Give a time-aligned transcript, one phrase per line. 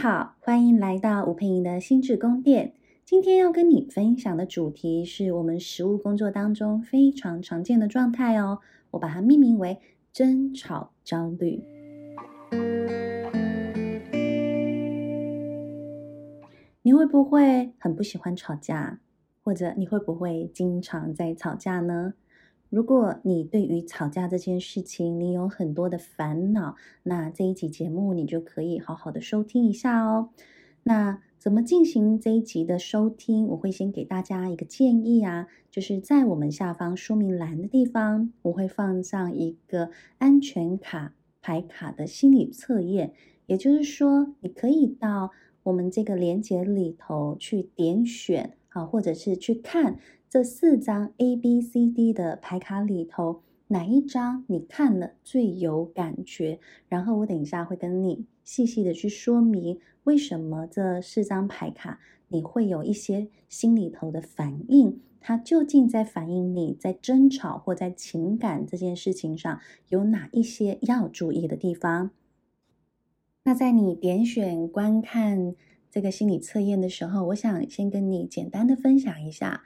[0.00, 2.72] 好，欢迎来到吴佩莹的心智宫殿。
[3.04, 8.60] 今天要跟你分享的主题是我们实务工作当中非常常见的状态哦，
[8.92, 9.80] 我把它命名为
[10.12, 11.64] 争吵焦虑。
[16.82, 19.00] 你会不会很不喜欢吵架？
[19.42, 22.14] 或者你会不会经常在吵架呢？
[22.70, 30.28] 如果你对于吵架这件事情你有很多的烦恼，那这一集节目你就可以好好的收听一下哦。
[30.82, 33.46] 那怎么进行这一集的收听？
[33.48, 43.14] 我会先给大家一个建议啊，就是在我们下方说明栏的地方，我会放上一个安全卡牌卡的心理测验，
[43.46, 45.30] 也就是说，你可以到
[45.62, 49.98] 我们这个链接里头去点选啊，或者是去看。
[50.28, 56.60] 这四张 A、B、C、D 的牌卡里头，哪一张你看了最有感觉？
[56.86, 72.10] 然后我等一下会跟你细细的去说明，为什么这四张牌卡你会有一些心里头的反应，它究竟在反映你在争吵或在情感这件事情上有哪一些要注意的地方？
[73.44, 75.54] 那在你点选观看
[75.90, 79.62] 这个心理测验的时候，我想先跟你简单的分享一下。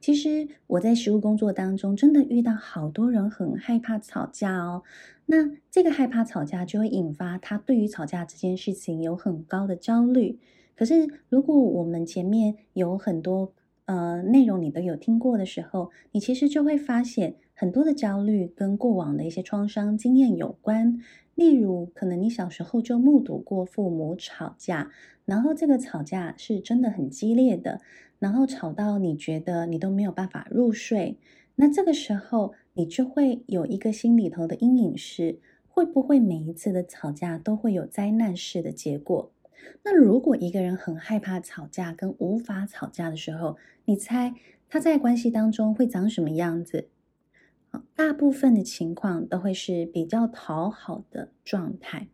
[0.00, 4.82] 其实我在实务工作当中，真的遇到好多人很害怕吵架哦。
[5.26, 10.38] 那这个害怕吵架，就会引发他对于吵架这件事情有很高的焦虑。
[10.76, 13.52] 可是如果我们前面有很多
[13.86, 21.00] 呃内容你都有听过的时候，你其实就会发现很多的焦虑跟过往的一些创伤经验有关。
[21.34, 24.90] 例如，可能你小时候就目睹过父母吵架，
[25.24, 27.80] 然后这个吵架是真的很激烈的。
[28.18, 31.18] 然后吵到你觉得你都没有办法入睡，
[31.56, 35.38] 那这个时候你就会有一个心里头的阴影是，
[35.68, 39.30] 会不会每一次的吵架都会有灾难式的结果？
[39.82, 44.34] 那如果一个人很害怕吵架跟无法吵架的时候，你猜
[44.68, 46.88] 他在关系当中会长什么样子？
[47.94, 52.08] 大部分的情况都会是比较讨好的状态。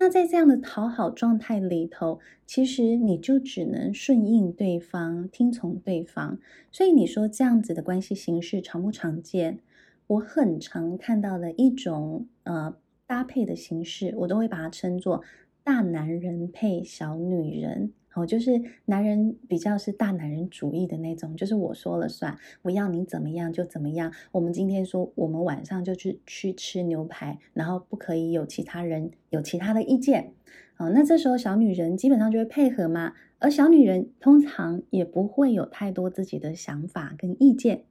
[0.00, 6.38] 那在这样的讨好状态里头，其实你就只能顺应对方，听从对方。
[6.70, 9.58] 所以你说这样子的关系形式常不常见？
[10.06, 12.76] 我很常看到的一种呃
[13.06, 15.22] 搭配的形式，我都会把它称作
[15.64, 17.92] 大男人配小女人。
[18.18, 24.12] 哦，就是男人比较是大男人主义的那种，就是我说了算，我要你怎么样就怎么样。
[24.32, 30.32] 我们今天说，我们晚上就去去吃牛排，然后不可以有其他人有其他的意见。
[30.78, 37.84] 哦，那这时候小女人基本上就会配合嘛，而小女人通常也不会有太多自己的想法跟意见。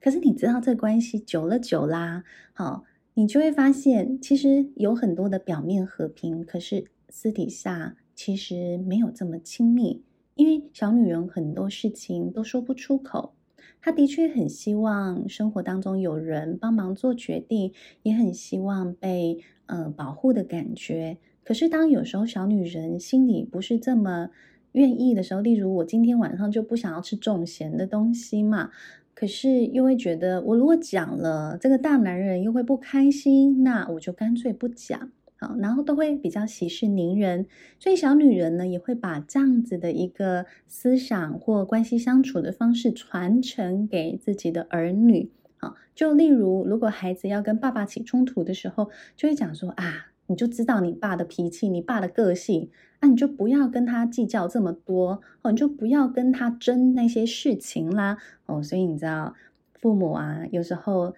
[0.00, 7.96] 可是你知道这关系久了久啦，好，你就会发现其实有很多的表面和平，可是私底下。
[8.22, 10.02] 其实没有这么亲密，
[10.34, 13.32] 因为小女人很多事情都说不出口。
[13.80, 17.72] 她的确很希望生活当中有人帮忙做决定，
[18.02, 21.16] 也很希望被呃保护的感觉。
[21.42, 24.28] 可是当有时候小女人心里不是这么
[24.72, 28.68] 愿意的时候，例如我今天晚上就不想要吃重咸的东西嘛，
[29.14, 35.10] 可是又会觉得我如果讲了，这个大男人又会不开心，那我就干脆不讲。
[35.40, 37.46] 好，然后都会比较息事宁人，
[37.78, 45.30] 所以小女人呢也会把这样子的一个思想或关系相处的方式传承给自己的儿女。
[45.56, 52.68] 好，就例如如果孩子要跟爸爸起冲突的时候，就会讲说啊，你就知道你爸的脾气，你爸的个性，
[53.00, 58.18] 那、啊、你就不要跟他计较这么多，哦，你就不要跟他争那些事情啦。
[58.44, 59.34] 哦，所以你知道，
[59.72, 61.14] 父母啊，有时候。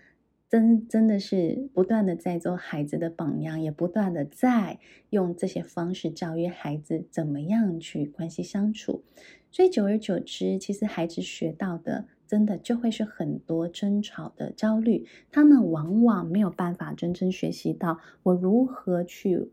[0.53, 9.03] 真真的是不断的在做孩子的榜样，也不断的在用这些方式教育孩子怎么样去关系相处，
[9.51, 19.51] 所以久而久之，其实孩子学到的真的就会是很多争吵的焦虑，他们往往没有办法真正学习到我如何去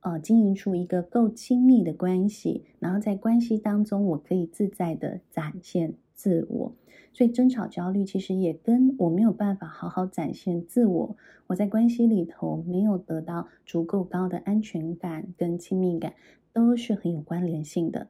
[0.00, 6.74] 呃经营出一个够亲密的关系，然后在关系当中我可以自在的展现自我。
[7.18, 11.16] 所以争吵焦虑其实也跟我没有办法好好展现自我，
[11.48, 16.14] 我在关系里头没有得到足够高的安全感跟亲密感，
[16.52, 18.06] 都是很有关联性的。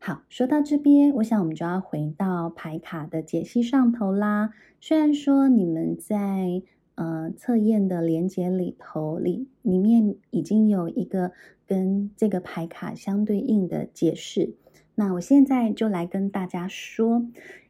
[0.00, 4.50] 好，说到这边，我想我们就要回到牌卡的解析上头啦。
[4.80, 6.62] 虽然说你们在
[6.96, 11.30] 呃测验的连接里头里里面已经有一个
[11.64, 14.56] 跟这个牌卡相对应的解释，
[14.96, 17.24] 那我现在就来跟大家说。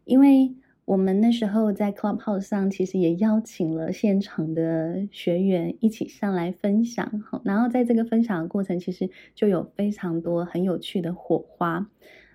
[0.04, 0.52] 因为
[0.84, 7.20] 我们那时候在 Clubhouse 上，其实也邀请了现场的学员一起上来分享。
[7.20, 11.88] 好，然后在这个分享的过程，其实就有非常多很有趣的火花。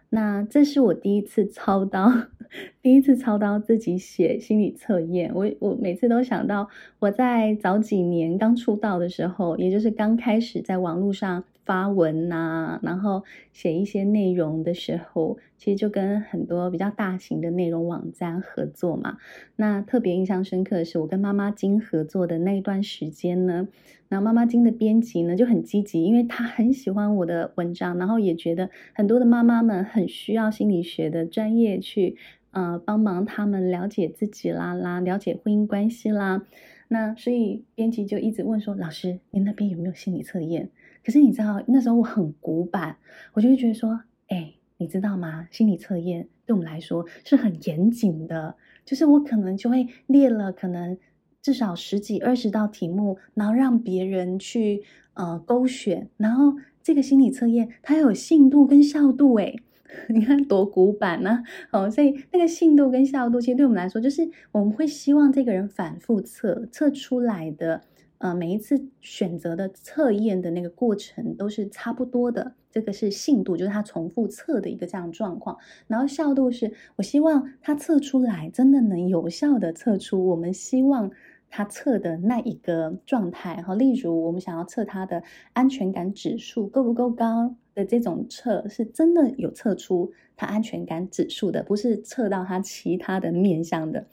[0.10, 2.10] 那这是我第一次操刀，
[2.82, 5.30] 第一次操刀自己写心理测验。
[5.36, 11.44] 我我每次都想到我在早几年刚出道的时候，也就是刚开始在网络上。
[11.68, 19.18] 发文呐、然后写一些内容的时候，其实就跟很多比较大型的内容网站合作嘛。
[19.58, 23.68] 那特别印象深刻的是，我跟妈妈经合作的那一段时间呢，
[24.08, 32.16] 那妈妈经的编辑呢就很积极，因为她很喜欢我的文章，然后也觉得很多的妈妈们很需要心理学的专业去
[32.52, 36.46] 呃帮忙他们了解自己啦啦，了解婚姻关系啦。
[36.90, 40.70] 那所以编辑就一直问说：“老师，您那边有没有心理测验？”
[41.08, 42.98] 可是你知道，那时候我很古板，
[43.32, 45.48] 我就会觉得说，哎，你知道吗？
[45.52, 50.98] 心理测验对我们来说是很严谨的，就是我可能就会列了可能
[51.42, 54.84] 至少十几二十道题目，然后让别人去
[55.14, 59.56] 呃勾选，然后这个心理测验它有信度跟效度，哎，
[60.14, 61.84] 你看多古板呢，啊？
[61.84, 67.84] 哦，所以那个信度跟效度，其实对我们来说，就是我们会希望这个人反复测测出来的。
[68.20, 75.58] 呃，每一次选择的测验的那个过程都是差不多的，这个是信度，就是他重复测的一个这样状况。
[75.88, 81.12] 然后效度是我希望他测出来真的能有效的测出我们希望
[81.50, 83.62] 他测的那一个状态。
[83.62, 85.22] 哈，例如我们想要测他的
[85.54, 94.08] 安全感指数够不够高的这种测，是真的有测出他安全感指数的，不是测到他其他的面向的。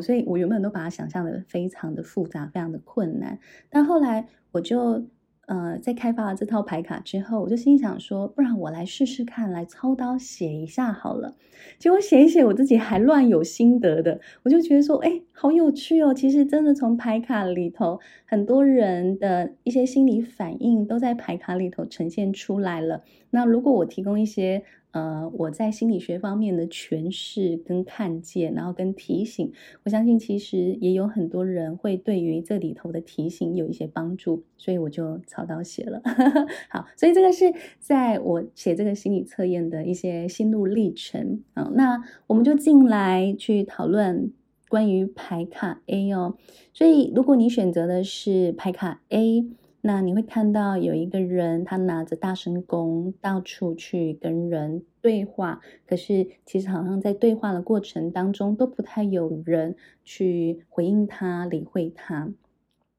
[0.00, 3.38] 所以我原本都把它想象的非常的复杂，非常的困难。
[3.68, 5.04] 但后来我就
[5.46, 11.34] 呃在开发了这套牌卡之后，我就心想说，不然我来试试看，来操刀写一下好了。
[11.78, 16.12] 结果写一写，我自己还乱有心得的，我就觉得说，哎，好有趣哦！
[16.12, 23.02] 其实真的从牌卡里头，很多人的一些心理反应都在牌卡里头呈现出来了。
[23.30, 24.62] 那如果我提供一些。
[24.94, 29.52] 呃，我在心理学方面的诠释跟看见，然后跟提醒，
[29.82, 36.00] 我相信其实也有很多人会对于这里头的提醒有一些帮助，所以我就草稿写了。
[36.70, 41.42] 好，所以这个是在我写这个心理测验的一些心路历程。
[41.56, 44.30] 好，那我们就进来去讨论
[44.68, 46.36] 关于牌卡 A 哦。
[46.72, 49.44] 所以如果你选择的是牌卡 A。
[49.86, 55.60] 那你会看到有一个人，他拿着大声弓，到处去跟人对话。
[55.86, 62.32] 可是其实好像在对话的过程当中，都不太有人去回应他、理会他。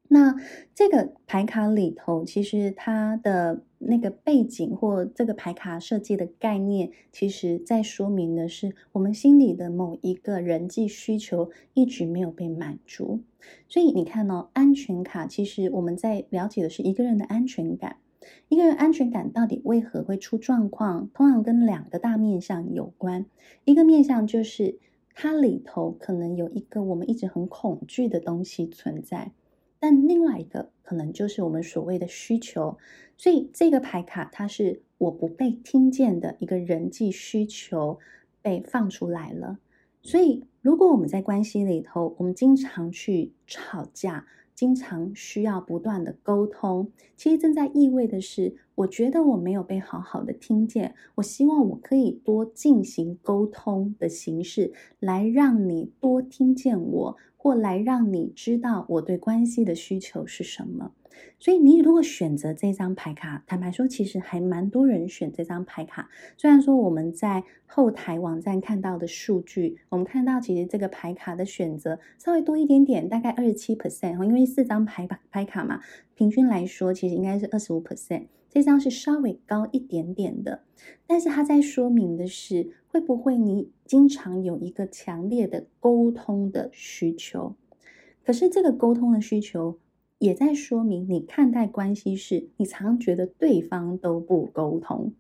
[0.08, 0.36] 那
[0.74, 13.22] 这个牌卡里头，其实它的那个背景或这个牌卡设计的概念，其实在说明的是我们心里的某一个人际需求一直没有被满足。
[13.68, 17.98] 所以你看哦，安全卡其实我们在了解的是一个人的安全感。
[18.50, 21.10] 一个人安全感到底为何会出状况？
[21.14, 23.26] 通常跟两个大面向有关。
[23.66, 24.80] 一个面向就是
[25.14, 29.32] 它里头可能有一个我们一直很恐惧的东西存在。
[29.88, 32.76] 但另外一个可能就是我们所谓的需求，
[33.16, 38.00] 所以这个牌卡它是我不被听见的一个人际需求
[38.42, 39.60] 被放出来了。
[40.02, 44.26] 所以如果我们在关系里头，我们经常去吵架，
[44.56, 50.96] 经常需要不断的沟通，其实正在意味的是，我觉得我没有被好好的听见。
[51.16, 57.18] 我希望我可以多进行沟通的形式，来让你多听见我。
[57.38, 60.94] 或来让你知道我对关系的需求是什么。
[61.40, 66.10] 所以你如果选择这张牌卡，坦白说，其实还蛮多人选这张牌卡。
[66.38, 74.24] 虽然说我们在后台网站看到的数据，我们看到其实这个牌卡的选择稍微多一点点，大概二十七 percent。
[74.24, 75.82] 因为四张牌牌卡嘛，
[76.16, 78.28] 平均来说其实应该是二十五 percent。
[78.50, 80.64] 这张是稍微高一点点的，
[81.06, 87.54] 但是它在说明的是，会不会你经常有一个强烈的沟通的需求？
[88.24, 89.78] 可是这个沟通的需求
[90.20, 95.14] 也在说明，你看待关系是，你常觉得对方都不沟通。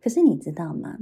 [0.00, 0.98] 可是你知道吗？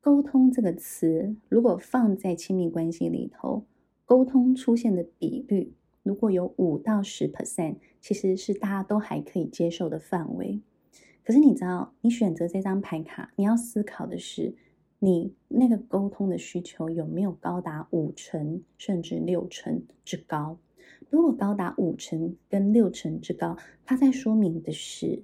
[0.00, 3.64] 沟通这个词，如果放在亲密关系里头，
[4.04, 5.72] 沟通出现的比率。
[6.02, 10.60] 如果有五到十 percent，其实是大家都还可以接受的范围。
[11.24, 14.56] 可是你知道，你选择这张牌卡，你要思考的是，
[14.98, 20.58] 你那个沟通的需求有没有高达五成甚至六成之高？
[21.10, 25.22] 如果高达五成跟六成之高，它在说明的是，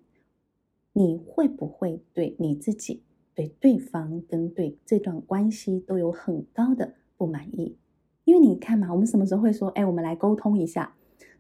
[0.92, 3.02] 你会不会对你自己、
[3.34, 7.76] 对对方跟对这段关系都有很高的不满意。
[8.24, 10.94] 因为你看嘛，我们什么时候会说，哎，我们来沟通一下？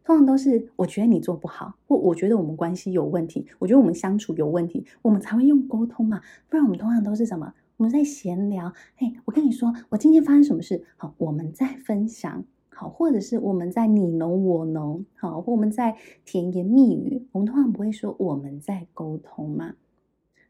[0.04, 6.22] 通常都是我觉得你做不好，或我觉得我们关系有问题，我觉得我们相处有问题，我们才会用沟通嘛。
[6.48, 7.52] 不然我们通常都是什么？
[7.76, 10.82] 我们在闲聊，哎，我跟你说，我今天发生什么事？
[10.96, 12.42] 好，我们在分享，
[12.78, 17.26] 好，或者是我们在你侬我侬，好，或我们在甜言蜜语。
[17.32, 19.74] 我们通常不会说我们在沟通嘛。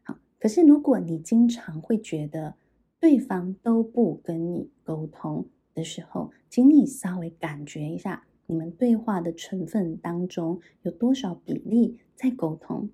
[0.03, 2.53] 好，可是如果你经常会觉得
[2.99, 12.91] 对方都不跟你沟通的时候，请你稍微感觉一下，你们对话的成分当中有多少比例在沟通。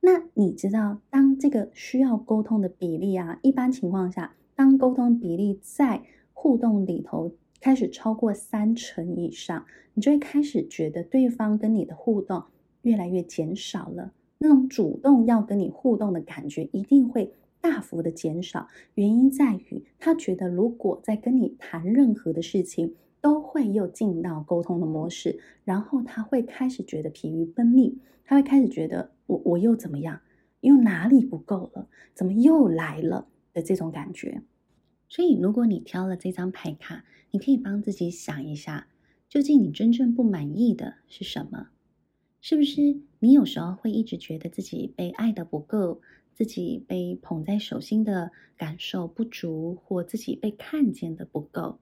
[0.00, 6.02] 那你知道，当这个需要沟通的比例啊，一般情况下，当沟通比例在
[6.32, 7.30] 互动里头
[7.64, 12.44] 开始超过三成以上，你就会开始觉得对方跟你的互动
[12.82, 14.12] 越来越减少了。
[14.36, 18.68] 那种主动要跟你互动的感觉一定会大幅的减少。
[18.96, 30.20] 原因在于，他觉得如果在跟你谈任何的事情，都会又进到沟通的模式，然后他会开始觉得疲于奔命，他会开始觉得我我又怎么样，
[30.60, 34.42] 又哪里不够了，怎么又来了的这种感觉。
[35.08, 37.04] 所以，如果你挑了这张牌卡，
[37.34, 38.86] 你可以帮自己想一下，
[39.28, 41.70] 究竟你真正不满意的是什么？
[42.40, 46.00] 是不是你有时候会一直觉得自己被爱的不够，
[46.32, 51.80] 自己被捧在手心的感受不足，或自己被看见的不够？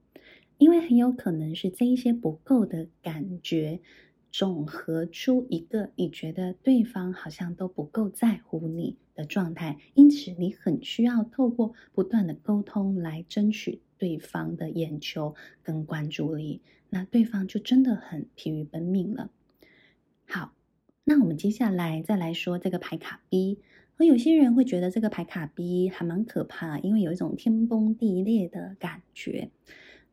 [0.56, 3.82] 因为很有可能是这一些不够的感觉，
[4.30, 19.30] 总和出一个你觉得对方好像都不够在乎你的状态，因此你很需要透过不断的沟通来争取对方的眼球跟关注力，那对方就真的很疲于奔命了。
[20.26, 20.54] 好，
[21.04, 23.60] 那我们接下来再来说这个牌卡 B，
[23.98, 29.52] 而有些人会觉得这个牌卡 B 还蛮可怕，因为有一种天崩地裂的感觉。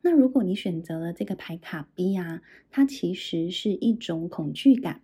[0.02, 5.00] 那如果你选择了这个牌卡 B 啊，它其实是一种恐惧感，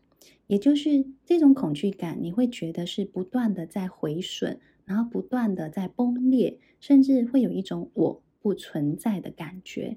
[0.46, 9.96] 也就是这种恐惧感，你会觉得是不断的在毁损，然后不断的在崩裂，甚至会有一种我不存在的感觉。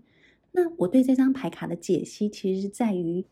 [0.54, 3.28] 那我对这张牌卡的解析，其实是在于，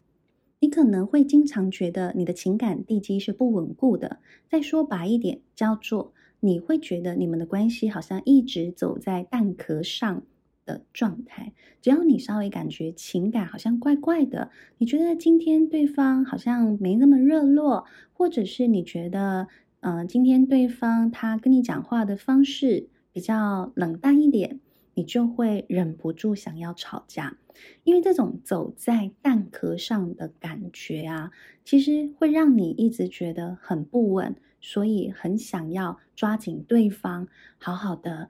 [0.59, 4.19] 你可能会经常觉得你的情感地基是不稳固的。
[4.47, 10.21] 再说白一点，叫做你会觉得你们的关系好像一直走在蛋壳上。
[10.67, 19.47] 的状态，只要你稍微感觉情感好像怪怪的，你觉得今天对方好像没那么热络，或者是你觉得，
[19.79, 24.59] 呃，今天对方他跟你讲话的方式比较冷淡一点，
[24.97, 27.37] 你就会忍不住想要吵架，
[27.83, 31.31] 因为这种走在蛋壳上的感觉啊，
[31.63, 37.27] 其实会让你一直觉得很不稳，所以很想要抓紧对方，
[37.59, 38.29] 好好的。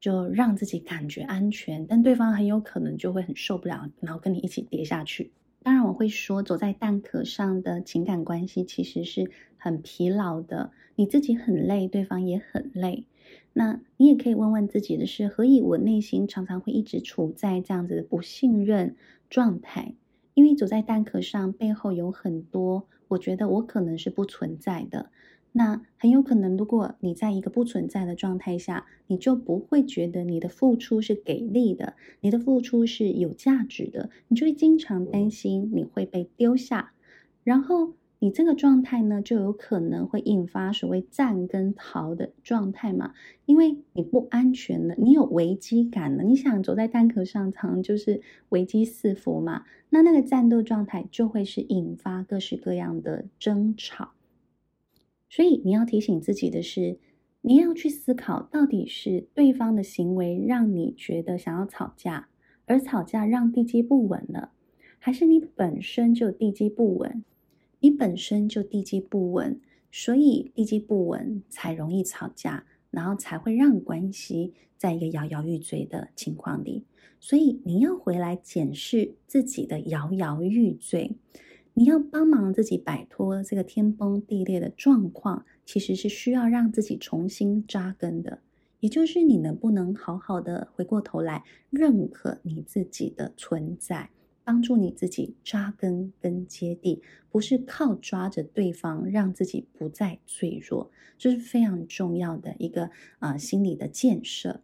[0.00, 5.32] 就让自己感觉安全，但对方很有可能就会很受不了，然后跟你一起跌下去。
[5.64, 13.06] 当然，我会说，走在蛋壳上的情感关系其实是很疲劳的，你自己很累，对方也很累。
[13.52, 18.96] 那你也可以问问自己的是，何以我内心常常会一直处在这样子的不信任
[19.28, 19.94] 状态？
[20.34, 25.10] 因为走在蛋壳上，背后有很多，我觉得我可能是不存在的。
[25.50, 36.92] 那很有可能，如果你在一个不存在的状态下，你就不会觉得你的付出是给力的，你的付出是有价值的，你就会经常担心你会被丢下，
[37.42, 43.14] 然后你这个状态呢，就有可能会引发所谓战跟逃的状态嘛，
[43.46, 54.10] 因为你不安全了，你有危机感了，你想走在蛋壳上，常就是危机四伏嘛，那那个战斗状态就会是引发各式各样的争吵。
[55.30, 56.98] 所以你要提醒自己的是，
[57.42, 62.28] 你要去思考，到底是对方的行为让你觉得想要吵架，
[62.66, 64.50] 而吵架让地基不稳了，
[64.98, 67.22] 还是你本身就地基不稳？
[67.80, 76.84] 你本身就地基不稳，所以地基不稳才容易吵架，然后才会让关系在一个摇摇欲坠的情况里。
[77.20, 81.16] 所以你要回来检视自己的摇摇欲坠。
[81.74, 88.40] 你要帮忙自己摆脱这个天崩地裂的状况，其实是需要让自己重新扎根的。
[88.80, 94.10] 也就是你能不能好好的回过头来认可你自己的存在，
[94.48, 102.88] 帮助你自己扎根跟接地，不是靠抓着对方让自己不再脆弱，这是非常重要的一个
[103.18, 104.62] 啊、心理的建设。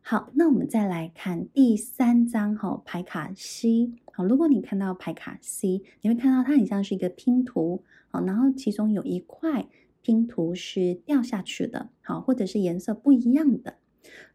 [0.00, 3.92] 好，那我们再来看第三张哈牌卡 C。
[4.14, 7.84] 好，如果你看到牌卡 C，你会看到它很像是一个拼图。
[8.08, 9.68] 好，然后其中有一块
[10.00, 13.76] 拼图是掉下去的，好，或者是颜色不一样的。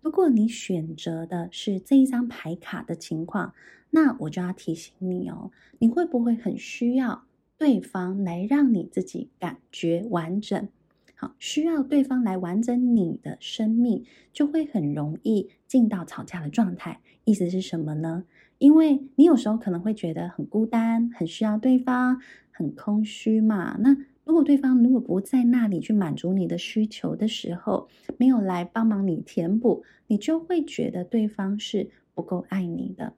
[0.02, 3.54] 如果你选择的是这一张牌卡的情况，
[3.90, 7.24] 那我就要提醒你哦，你会不会很需要
[7.58, 10.68] 对方来让你自己感觉完整？
[11.16, 17.00] 好，需要对方来完整你的生命，就会很容易进到吵架的状态。
[17.24, 18.26] 意思是什么呢？
[18.60, 23.78] 因为你有时候可能会觉得很孤单，很需要对方，很空虚嘛。
[23.80, 33.14] 那如果对方如果不在那里去满足你的需求的时候，没有来帮忙你填补，你就会觉得对方是不够爱你的。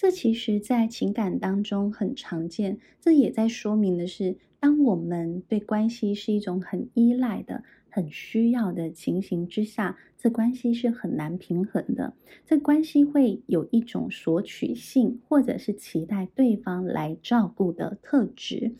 [0.00, 2.78] 这其实，在情感当中很常见。
[3.02, 7.62] 这也在说明的是，当我们对关系是一种很依赖的。
[7.90, 12.14] 很需要的情形之下，这关系是很难平衡的。
[12.46, 18.72] 这关系会有一种索取性，或者是期待对方来照顾的特质。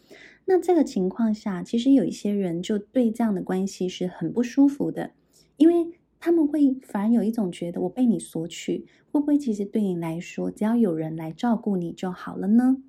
[0.47, 5.11] 那这个情况下，其实有一些人就对这样的关系是很不舒服的，
[5.59, 12.83] 因为他们会反而有一种觉得，我被你索取，会不会其实对你来说，只要有人来照顾你就好了呢？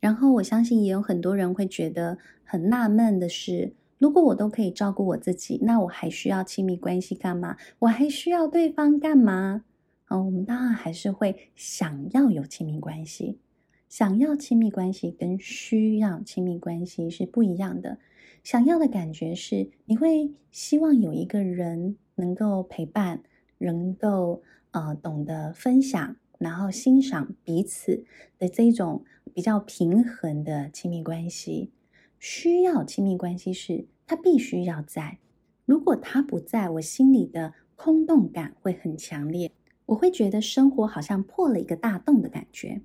[0.00, 3.74] 然后我相信也有很多人会觉得很纳闷的是。
[3.98, 7.56] 如果我都可以照顾我自己，那我还需要亲密关系干嘛？
[7.80, 9.64] 我还需要对方干嘛？
[10.06, 13.40] 哦，我们当然还是会想要有亲密关系。
[13.88, 17.98] 想要亲密关系跟需要亲密关系是不一样的。
[18.44, 23.22] 想要的感觉是你会希望有一个人能够陪伴，
[23.58, 28.04] 能够呃懂得分享，然后欣赏彼此
[28.38, 31.70] 的这种比较平衡的亲密关系。
[32.18, 35.18] 需要亲密关系时，他必须要在。
[35.64, 39.52] 如果他不在，我心里的空洞感会很强烈，
[39.86, 42.80] 我会觉得生活好像破了一个大洞的感觉。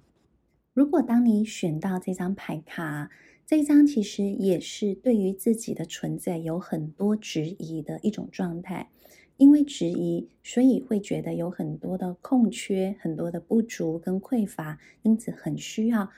[0.74, 3.10] 如果当你选到这张牌卡，
[3.46, 8.90] 这一张其实也是对于自己的存在有很多质疑的一种状态，
[9.44, 16.10] 因为质疑，所以会觉得有很多的空缺、很多的不足跟匮乏，因此很需要。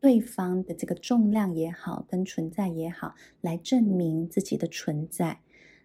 [0.00, 5.40] 对方的这个重量也好，跟存在也好，来证明自己的存在。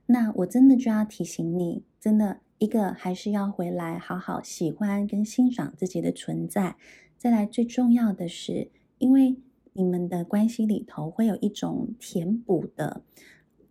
[0.05, 6.77] 那我真的就要提醒你，真的一个还是要回来好好喜欢跟欣赏自己的存在。
[7.17, 9.35] 再来，最重要的是，因为
[9.73, 13.01] 你们的关系里头会有一种填补的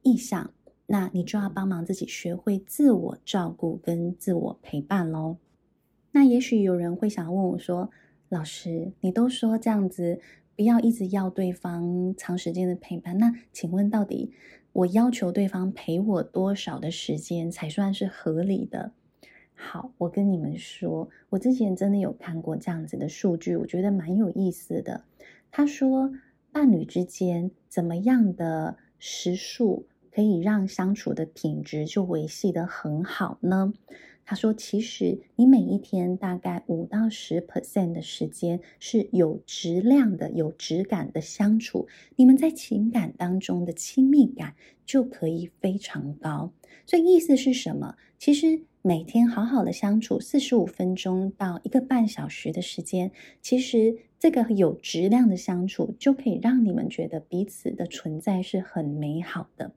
[0.03, 0.53] 意向，
[0.87, 5.37] 那你就要帮忙自己学会自我照顾跟自我陪伴喽。
[6.13, 7.91] 那也许有人会想问我说，
[8.29, 10.21] 老师，你都说这样子，
[10.57, 13.19] 不要一直要对方长时间的陪伴。
[13.19, 14.33] 那请问，到底
[14.73, 18.93] 我要求对方陪我多少的时间才算是合理的？
[19.55, 25.05] 好，我跟你们说，我之前真的有看过这样子的数据，我觉得蛮有意思的。
[25.51, 26.13] 他说，
[26.53, 33.75] 伴侣之间怎么样的时数可以让相处的品质就维系得很好呢？
[34.25, 44.55] 他说：“其实你每一天大概五到十 percent 的时间是有质量的、有质感的相处，你们在情感当中的亲密感
[44.87, 46.51] 就可以非常高。
[46.87, 47.95] 所以意思是什么？
[48.19, 59.73] 其实每天好好的相处四十五分钟到一个半小时的时间，其实这个有质量的相处就可以让你们觉得彼此的存在是很美好的。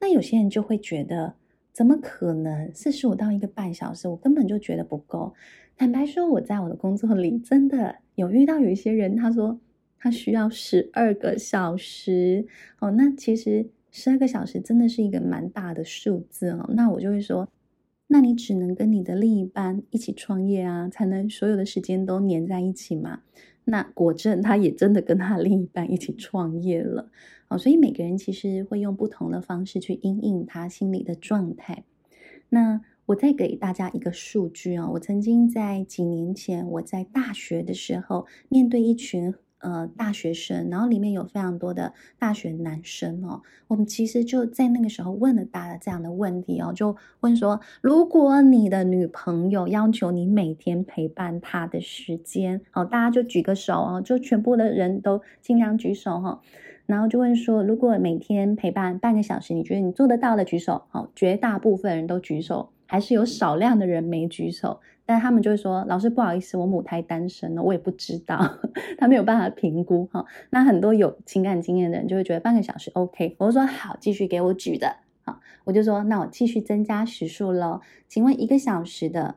[0.00, 1.34] 那有些人就会觉得。”
[1.70, 2.74] 怎么可能？
[2.74, 5.32] 四十五到一个半小时，我根本就觉得不够。
[5.76, 9.60] 坦白说，我在我的工作里真的有遇到有一些人，他说
[9.96, 12.48] 他需要十二个小时。
[12.80, 16.68] 哦，那其实十二个小时真的是一个蛮大的数字哦。
[16.74, 17.48] 那我就会说，
[18.08, 23.20] 那你只能跟你的另一半一起创业啊，才能所有的时间都黏在一起嘛。
[23.66, 27.08] 那果真，他也真的跟他另一半一起创业了。
[27.48, 31.84] 哦，所以每个人其实会用不同的方式去因应他心里的状态。
[32.50, 56.40] 那我再给大家一个数据哦，我曾经在几年前，我在大学的时候，面对一群呃大学生，然后里面有非常多的大学男生哦，我们其实就在那个时候问了大家这样的问题哦，就问说，如果你的女朋友要求你每天陪伴她的时间，好，大家就举个手哦，就全部的人都尽量举手哈。
[56.88, 60.84] 然后就问说，如果每天陪伴半个小时，你觉得你做得到的举手？
[60.88, 64.80] 好，绝大部分人都举手，还是有少量的人没举手。
[65.04, 68.38] 但他们就会说，老师不好意思，我母胎单身了，我也不知道，
[68.96, 70.24] 他没有办法评估哈。
[70.48, 73.36] 那很多有情感经验的人就会觉得半个小时 OK。
[73.38, 74.96] 我就说好，继续给我举的。
[75.24, 77.82] 好，我就说那我继续增加时数喽。
[78.08, 79.34] 请问一个小时的，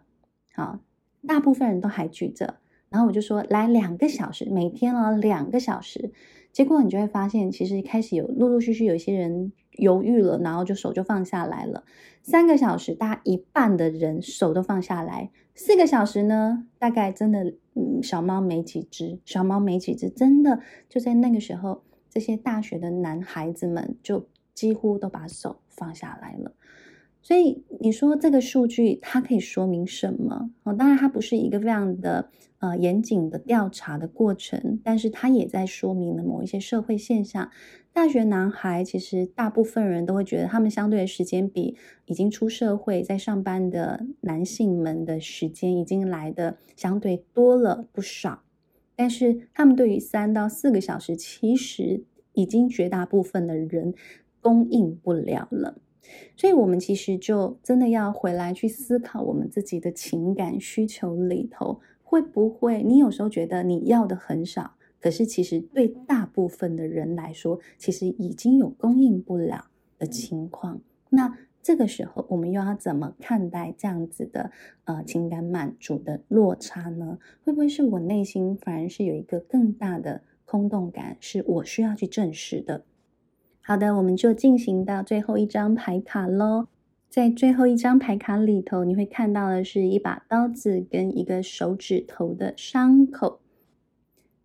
[0.53, 0.79] 好，
[1.27, 2.55] 大部分人都还举着。
[2.89, 6.11] 然后我就说来两个小时，每天哦两个小时。
[6.51, 11.83] 结果你就会发现，其实开始有陆陆续续有一些人犹豫了，然后就手就放下来了。
[12.23, 15.31] 三个小时，大概一半的人手都放下来。
[15.55, 20.59] 四个小时呢，大概真的，嗯，小猫没几只，小猫没几只，真的
[20.89, 26.53] 就在那个时候，这些大学的男孩子们就几乎都把手放下来了。
[27.21, 30.49] 所以你说这个数据它可以说明什么？
[30.63, 32.29] 哦，当然它不是一个非常的
[32.59, 37.51] 呃严谨的调查的过程，但是它也在说明了某一些社会现象。
[37.93, 48.43] 大学男孩其实大部分人都会觉得，他们相对的时间比已经出社会在上班的男性们的时间已经来的相对多了不少。
[48.95, 52.03] 但是他们对于三到四个小时，其实
[52.33, 53.93] 已经绝大部分的人
[54.39, 55.77] 供应不了了。
[56.35, 69.65] 所以，我们其实就真的要回来去思考，我们自己的情感需求里头，会不会你有时候觉得你要的很少，可是其实对大部分的人来说，其实已经有供应不了
[69.97, 70.81] 的情况。
[71.09, 74.51] 那这个时候，我们又要怎么看待这样子的
[74.85, 77.19] 呃情感满足的落差呢？
[77.43, 82.83] 会不会是我内心反而是有一个更大的空洞感，是我需要去正视的？
[83.63, 86.67] 好的，我们就进行到最后一张牌卡喽。
[87.07, 93.39] 在最后一张牌卡里头，你会看到的是一把刀子跟一个手指头的伤口。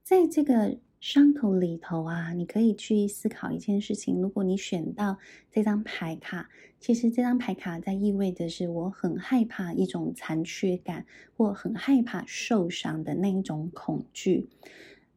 [0.02, 5.16] 在这个伤口里头啊，你可以去思考一件事情：如果你选到
[5.50, 14.48] 这张牌卡，其实这张牌卡在意味着是我很害怕一种残缺感，或很害怕受伤的那一种恐惧。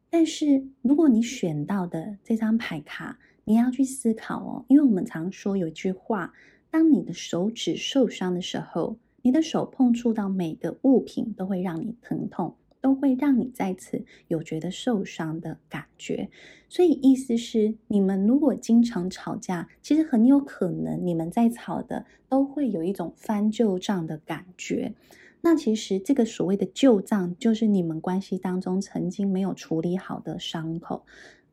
[0.08, 3.18] 但是如果你选到的这张牌卡，
[3.50, 6.32] 你要去思考哦，因为我们常说有一句话：
[6.70, 16.30] 当你的手指受伤的时候，你的手碰触到每个物品都会让你疼痛，都会让你再次有觉得受伤的感觉。
[16.68, 24.94] 所以意思是，你们如果经常吵架，其实很有可能你们在吵的都会有一种翻旧账的感觉。
[25.42, 31.04] 那其实这个所谓的旧账，就是你们关系当中曾经没有处理好的伤口。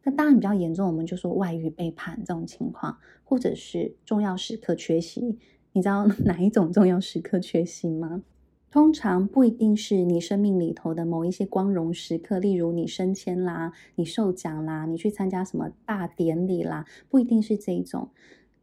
[0.08, 5.38] 那当然比较严重，我们就说外遇、背叛这种情况，或者是重要时刻缺席。
[5.74, 8.24] 你知道 哪一种重要时刻缺席吗？
[8.72, 18.12] 通常不一定是你生命里头的某一些光荣时刻，例如你升迁啦、你受奖啦、你去参加什么大典礼啦，不一定是这一种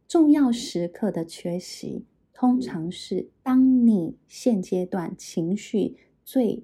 [0.07, 2.07] 重要时刻的缺席。
[2.33, 6.63] 通常是当你现阶段情绪最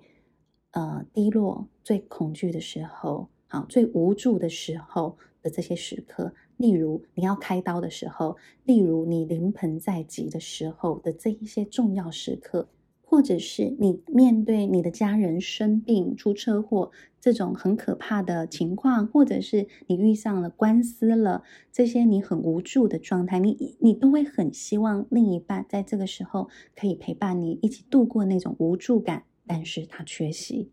[0.72, 3.30] 呃低落、最恐惧的时候。
[3.52, 12.70] 好，最无助的时候的这些时刻，例如你要开刀的时候，例如你临盆在即的时候的这一些重要时刻，
[13.02, 30.72] 或者是你面对你的家人生病、出车祸这种很可怕的情况，或者是你遇上了官司了，这些你很无助的状态，你你都会很希望另一半在这个时候可以陪伴你一起度过那种无助感，但是他缺席。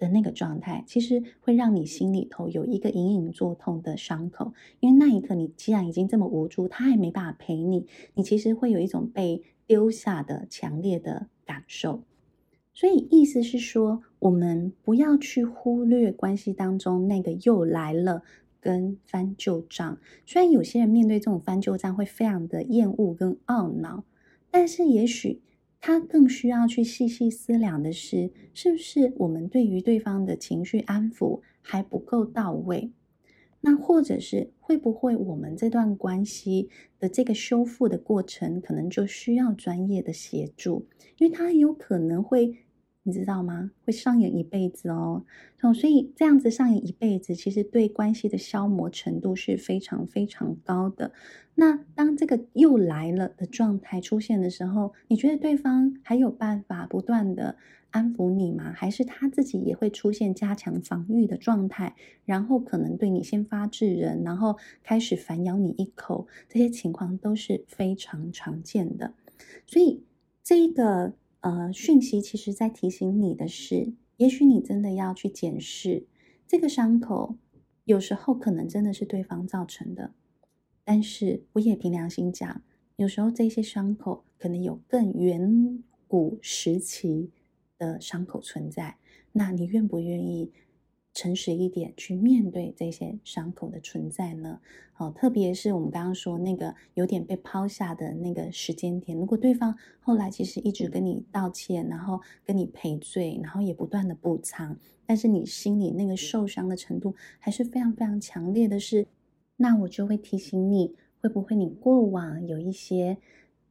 [0.00, 12.02] 的那个状态，其实会让你心里头有一个隐隐作痛的伤口，因为那一刻你既然已经这么无助，他还没办法陪你，你其实会有一种被丢下的强烈的感受。
[12.72, 18.22] 所以意思是说，我们不要去忽略关系当中那个又来了
[18.58, 19.98] 跟翻旧账。
[20.24, 24.04] 虽然有些人面对这种翻旧账会非常的厌恶跟懊恼，
[24.50, 25.42] 但是也许。
[25.80, 32.92] 他更需要去细细思量的是，是不是我们对于对方的情绪安抚还不够到位？
[33.62, 40.86] 那或者是会不会我们这段关系的这个修复的过程，可能就需要专业的协助，
[41.18, 42.56] 因为他有可能会。
[43.02, 43.70] 你知道吗？
[43.84, 45.24] 会上演一辈子哦。
[45.62, 51.12] 哦所以这样子上演一辈子，其实对关系的消磨程度是非常非常高的。
[51.54, 57.56] 那当这个又来了的状态出现的时候，你觉得对方还有办法不断的
[57.90, 58.72] 安抚你吗？
[58.74, 66.26] 还是他自己也会出现加强防御的状态，然后可能对你先发制人，然后开始反咬你一口？
[66.48, 69.14] 这些情况都是非常常见的。
[69.66, 70.04] 所以
[70.42, 71.14] 这个。
[71.40, 76.06] 呃，讯息其实在提醒你的是，也许你真的要去检视
[76.46, 77.36] 这个伤口，
[77.84, 80.12] 有时候可能真的是对方造成的。
[80.84, 82.62] 但是我也凭良心讲，
[82.96, 87.30] 有时候这些伤口可能有更远古时期
[87.78, 88.96] 的伤口存在。
[89.32, 90.52] 那你愿不愿意？
[91.12, 94.60] 诚实一点去面对这些伤口的存在呢？
[94.96, 109.06] 哦，特别是我们刚刚说那个有点被抛下的那个时间点，如果对方后来其实一直跟你道歉，然后跟你赔罪，然后也不断的补偿，但是你心里那个受伤的程度还是非常非常强烈的是，
[109.56, 113.16] 那我就会提醒你，会不会你过往有一些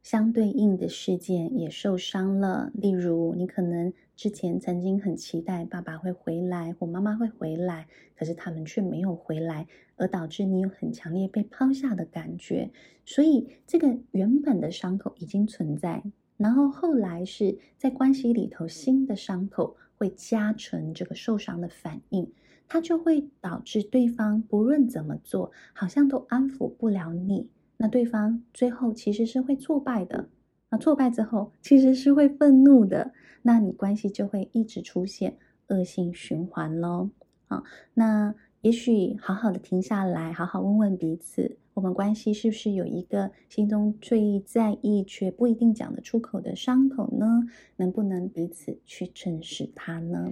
[0.02, 2.70] 相对应的事件也受伤了？
[2.74, 7.86] 例如，你可能之前曾经很期待爸爸会回来或妈妈会回来，
[8.16, 12.70] 可是他们却没有回来，而导致你有很强烈被抛下的感觉。
[13.04, 16.02] 所以，这个原本的伤口已经存在，
[16.36, 22.32] 然后后来是在关系里头新的伤口会加成这个受伤的反应。
[22.72, 27.48] 它就会导致对方不论怎么做，好像都安抚不了你。
[27.82, 30.28] 那对方最后其实是会挫败的。
[30.68, 33.12] 那挫败之后，其实是会愤怒的。
[33.40, 35.38] 那你关系就会一直出现
[35.68, 37.08] 恶性循环喽。
[37.48, 37.64] 啊，
[37.94, 47.48] 那也许好好的停下来，好好问问彼此，我们关系是不是有一个心中最在意却不一定讲得出口的伤口呢？
[47.76, 50.30] 能不能彼此去正视它呢？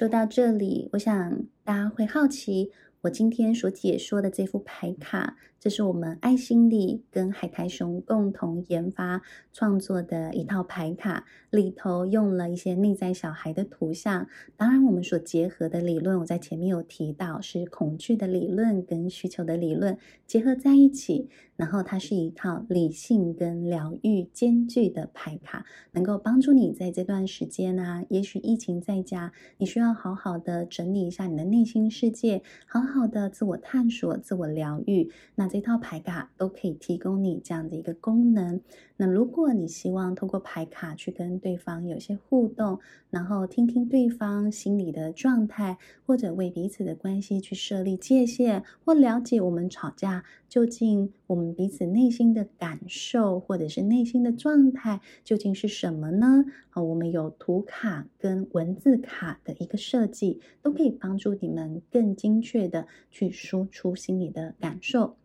[0.00, 2.70] 说到这里，我想大家会好奇，
[3.02, 9.20] 我今天所解说的这副牌卡，这是我们爱心理跟海苔熊共同研发
[9.52, 14.26] 创作的一套牌卡，里头用了一些内在小孩的图像。
[14.56, 21.28] 当然，我们所结合的理论，我在前面有提到，是恐惧的理论跟需求的理论结合在一起。
[21.60, 35.10] 然后它是一套理性跟疗愈兼具的牌卡，能够帮助你在这段时间啊，也许疫情在家，你需要好好的整理一下你的内心世界，好好的自我探索、自我疗愈。
[35.34, 38.62] 那这套牌卡都可以提供你这样的一个功能。
[39.00, 56.44] 那如果你希望通过牌卡去跟对方有些互动，然后听听对方心里的状态，或者为彼此的关系去设立界限，或了解我们吵架究竟我们彼此内心的感受，或者是内心的状态究竟是什么呢？
[56.68, 65.16] 好，我们有图卡跟文字卡的一个设计，都可以帮助你们更精确的去说出心里的感受。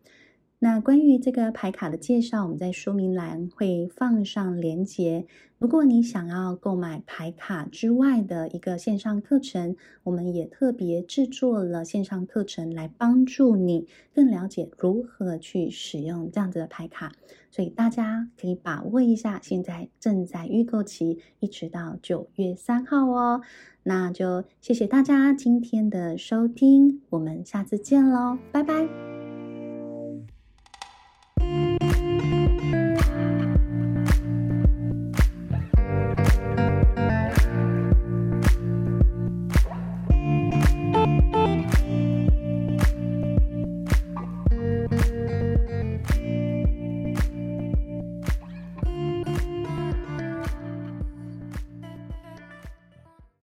[0.58, 5.26] 那关于这个牌卡的介绍，我们在说明栏会放上连结。
[5.58, 17.12] 如果你想要购买牌卡之外的一个线上课程，我们也特别制作了线上课程来帮助你更了解如何去使用这样子的牌卡。
[17.50, 23.42] 所以大家可以把握一下，现在正在预购期，一直到九月三号哦。
[23.82, 29.25] 那就谢谢大家今天的收听，我们下次见喽，拜拜。